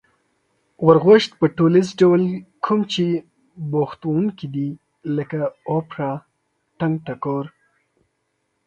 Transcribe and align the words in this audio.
غورغوشت 0.83 1.31
په 1.39 1.45
ټولیز 1.57 1.87
ډول 2.01 2.21
کوم 2.65 2.79
چې 2.93 3.05
بوختوونکي 3.71 4.47
دی 4.55 4.69
لکه: 5.15 5.41
اوپرا، 5.71 6.11
ټنگټکور 6.79 7.43